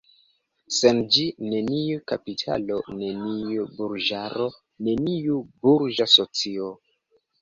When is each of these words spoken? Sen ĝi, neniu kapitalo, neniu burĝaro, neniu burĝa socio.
Sen 0.75 1.01
ĝi, 1.15 1.25
neniu 1.49 1.99
kapitalo, 2.11 2.79
neniu 3.01 3.67
burĝaro, 3.77 4.49
neniu 4.89 5.37
burĝa 5.67 6.09
socio. 6.19 6.73